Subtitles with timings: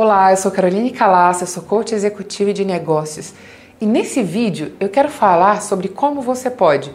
[0.00, 3.34] Olá, eu sou Caroline Calassa, sou coach executivo de negócios
[3.80, 6.94] e nesse vídeo eu quero falar sobre como você pode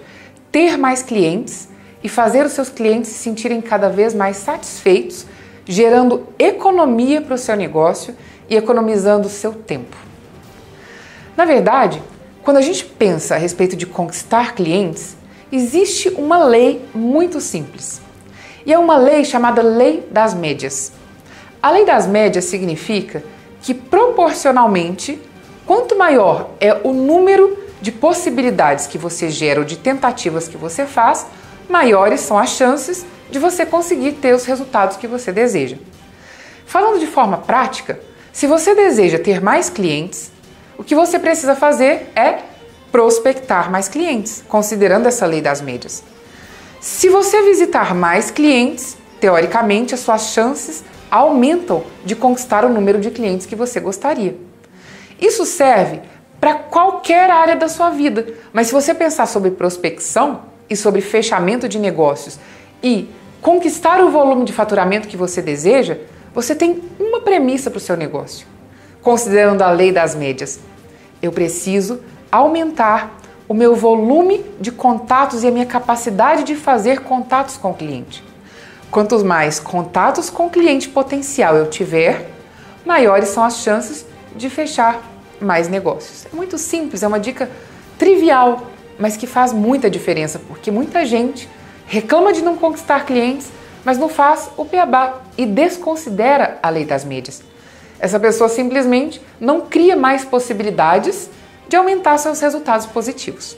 [0.50, 1.68] ter mais clientes
[2.02, 5.26] e fazer os seus clientes se sentirem cada vez mais satisfeitos,
[5.66, 8.16] gerando economia para o seu negócio
[8.50, 9.98] e economizando o seu tempo.
[11.36, 12.02] Na verdade,
[12.42, 15.18] quando a gente pensa a respeito de conquistar clientes,
[15.52, 18.02] existe uma lei muito simples.
[18.66, 21.03] E é uma lei chamada Lei das Médias.
[21.64, 23.24] A lei das médias significa
[23.62, 25.18] que proporcionalmente,
[25.66, 30.86] quanto maior é o número de possibilidades que você gera ou de tentativas que você
[30.86, 31.26] faz,
[31.70, 35.78] maiores são as chances de você conseguir ter os resultados que você deseja.
[36.66, 37.98] Falando de forma prática,
[38.34, 40.34] se você deseja ter mais clientes,
[40.78, 42.40] o que você precisa fazer é
[42.92, 46.04] prospectar mais clientes, considerando essa lei das médias.
[46.82, 53.12] Se você visitar mais clientes, teoricamente as suas chances aumentam de conquistar o número de
[53.12, 54.36] clientes que você gostaria.
[55.22, 56.02] Isso serve
[56.42, 61.70] para qualquer área da sua vida, mas se você pensar sobre prospecção e sobre fechamento
[61.70, 62.40] de negócios
[62.82, 63.08] e
[63.44, 66.00] conquistar o volume de faturamento que você deseja,
[66.34, 68.48] você tem uma premissa para o seu negócio.
[69.04, 70.60] Considerando a lei das médias,
[71.22, 72.00] eu preciso
[72.32, 77.76] aumentar o meu volume de contatos e a minha capacidade de fazer contatos com o
[77.76, 78.33] cliente.
[78.94, 82.30] Quantos mais contatos com cliente potencial eu tiver,
[82.86, 84.06] maiores são as chances
[84.36, 85.02] de fechar
[85.42, 86.28] mais negócios.
[86.32, 87.50] É muito simples, é uma dica
[87.98, 88.68] trivial,
[89.00, 91.50] mas que faz muita diferença, porque muita gente
[91.88, 93.52] reclama de não conquistar clientes,
[93.84, 97.42] mas não faz o beabá e desconsidera a lei das médias.
[98.00, 101.32] Essa pessoa simplesmente não cria mais possibilidades
[101.68, 103.58] de aumentar seus resultados positivos.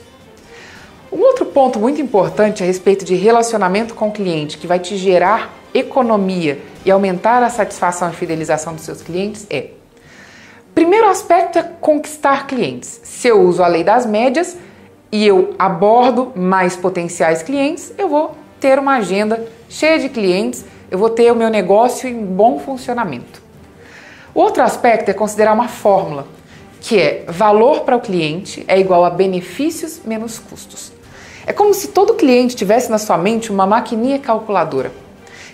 [1.12, 4.96] Um outro ponto muito importante a respeito de relacionamento com o cliente que vai te
[4.96, 9.68] gerar economia e aumentar a satisfação e fidelização dos seus clientes é:
[10.74, 13.00] primeiro aspecto é conquistar clientes.
[13.04, 14.56] Se eu uso a lei das médias
[15.12, 20.98] e eu abordo mais potenciais clientes, eu vou ter uma agenda cheia de clientes, eu
[20.98, 23.42] vou ter o meu negócio em bom funcionamento.
[24.34, 26.26] Outro aspecto é considerar uma fórmula,
[26.80, 30.95] que é valor para o cliente é igual a benefícios menos custos.
[31.46, 34.90] É como se todo cliente tivesse na sua mente uma maquininha calculadora.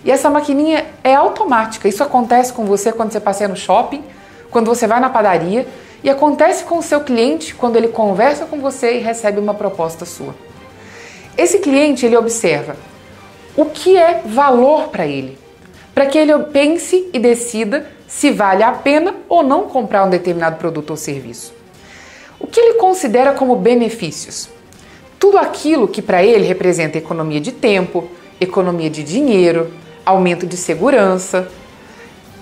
[0.03, 1.87] E essa maquininha é automática.
[1.87, 4.03] Isso acontece com você quando você passeia no shopping,
[4.51, 5.67] quando você vai na padaria
[6.03, 10.05] e acontece com o seu cliente quando ele conversa com você e recebe uma proposta
[10.05, 10.35] sua.
[11.37, 12.75] Esse cliente ele observa
[13.57, 15.39] o que é valor para ele,
[15.95, 20.57] para que ele pense e decida se vale a pena ou não comprar um determinado
[20.57, 21.55] produto ou serviço.
[22.41, 24.49] O que ele considera como benefícios?
[25.23, 28.09] Tudo aquilo que para ele representa economia de tempo,
[28.41, 29.73] economia de dinheiro,
[30.05, 31.47] aumento de segurança.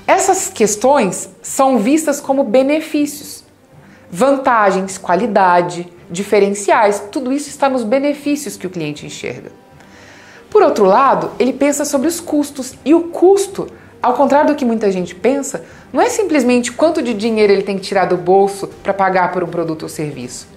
[0.07, 3.45] Essas questões são vistas como benefícios,
[4.11, 9.53] vantagens, qualidade, diferenciais, tudo isso está nos benefícios que o cliente enxerga.
[10.49, 13.67] Por outro lado, ele pensa sobre os custos e o custo,
[14.01, 17.77] ao contrário do que muita gente pensa, não é simplesmente quanto de dinheiro ele tem
[17.77, 20.49] que tirar do bolso para pagar por um produto ou serviço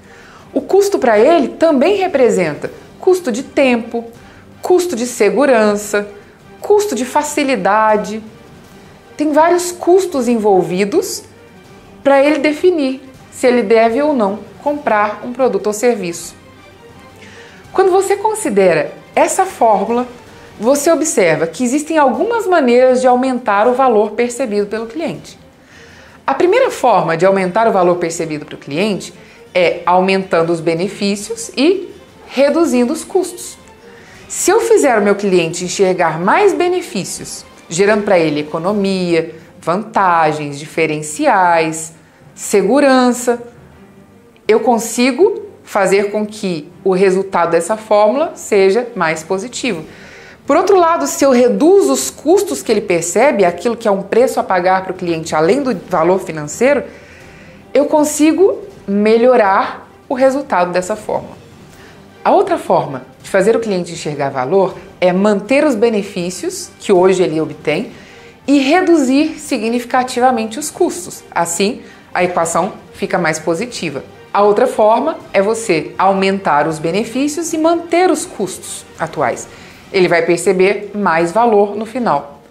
[0.54, 4.06] o custo para ele também representa custo de tempo,
[4.62, 6.08] custo de segurança,
[6.62, 8.24] custo de facilidade.
[9.18, 11.24] Tem vários custos envolvidos
[12.04, 16.36] para ele definir se ele deve ou não comprar um produto ou serviço.
[17.74, 20.08] Quando você considera essa fórmula,
[20.60, 25.38] você observa que existem algumas maneiras de aumentar o valor percebido pelo cliente.
[26.26, 29.14] A primeira forma de aumentar o valor percebido para o cliente
[29.54, 31.94] é aumentando os benefícios e
[32.28, 33.58] reduzindo os custos.
[34.28, 41.94] Se eu fizer o meu cliente enxergar mais benefícios, gerando para ele economia, vantagens, diferenciais,
[42.34, 43.42] segurança,
[44.48, 49.86] eu consigo fazer com que o resultado dessa fórmula seja mais positivo.
[50.46, 54.02] Por outro lado, se eu reduzo os custos que ele percebe, aquilo que é um
[54.02, 56.84] preço a pagar para o cliente além do valor financeiro,
[57.74, 61.44] eu consigo melhorar o resultado dessa forma.
[62.24, 67.24] A outra forma de fazer o cliente enxergar valor é manter os benefícios que hoje
[67.24, 67.92] ele obtém
[68.48, 71.24] e reduzir significativamente os custos.
[71.32, 71.82] Assim,
[72.14, 74.04] a equação fica mais positiva.
[74.34, 79.48] A outra forma é você aumentar os benefícios e manter os custos atuais.
[79.92, 82.42] Ele vai perceber mais valor no final.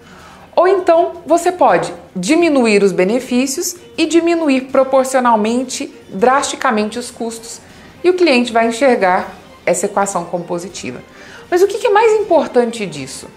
[0.54, 7.60] Ou então você pode diminuir os benefícios e diminuir proporcionalmente, drasticamente os custos.
[8.02, 9.34] E o cliente vai enxergar
[9.64, 11.00] essa equação como positiva.
[11.50, 13.28] Mas o que é mais importante disso?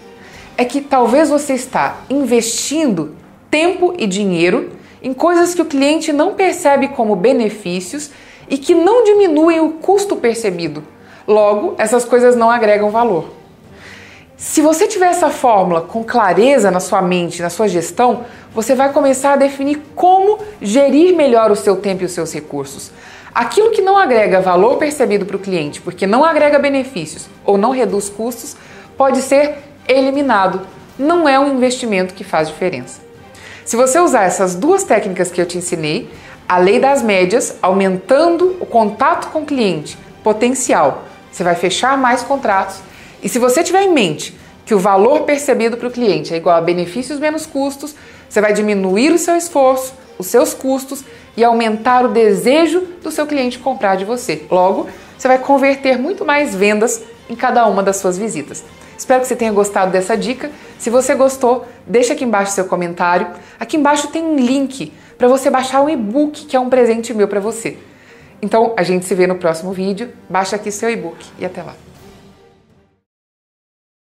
[0.56, 3.14] É que talvez você está investindo
[3.50, 4.72] tempo e dinheiro
[5.02, 8.10] em coisas que o cliente não percebe como benefícios
[8.48, 10.82] e que não diminuem o custo percebido.
[11.26, 13.35] Logo, essas coisas não agregam valor.
[14.36, 18.24] Se você tiver essa fórmula com clareza na sua mente, na sua gestão,
[18.54, 22.90] você vai começar a definir como gerir melhor o seu tempo e os seus recursos.
[23.34, 27.70] Aquilo que não agrega valor percebido para o cliente, porque não agrega benefícios ou não
[27.70, 28.54] reduz custos,
[28.94, 29.56] pode ser
[29.88, 30.66] eliminado.
[30.98, 33.00] Não é um investimento que faz diferença.
[33.64, 36.10] Se você usar essas duas técnicas que eu te ensinei,
[36.46, 42.22] a lei das médias, aumentando o contato com o cliente potencial, você vai fechar mais
[42.22, 42.80] contratos.
[43.22, 46.56] E se você tiver em mente que o valor percebido para o cliente é igual
[46.56, 47.94] a benefícios menos custos,
[48.28, 51.04] você vai diminuir o seu esforço, os seus custos
[51.36, 54.44] e aumentar o desejo do seu cliente comprar de você.
[54.50, 58.64] Logo, você vai converter muito mais vendas em cada uma das suas visitas.
[58.96, 60.50] Espero que você tenha gostado dessa dica.
[60.78, 63.28] Se você gostou, deixa aqui embaixo seu comentário.
[63.60, 67.28] Aqui embaixo tem um link para você baixar um e-book que é um presente meu
[67.28, 67.76] para você.
[68.40, 70.10] Então, a gente se vê no próximo vídeo.
[70.28, 71.74] Baixa aqui seu e-book e até lá.